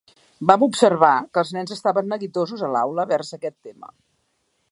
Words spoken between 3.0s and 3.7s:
vers aquest